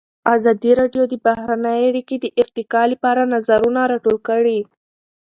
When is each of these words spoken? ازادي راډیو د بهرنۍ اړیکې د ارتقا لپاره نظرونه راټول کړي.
ازادي 0.35 0.71
راډیو 0.79 1.03
د 1.09 1.13
بهرنۍ 1.25 1.79
اړیکې 1.89 2.15
د 2.19 2.25
ارتقا 2.41 2.81
لپاره 2.93 3.29
نظرونه 3.33 3.81
راټول 3.91 4.17
کړي. 4.29 4.59